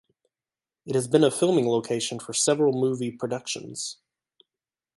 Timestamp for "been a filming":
1.07-1.67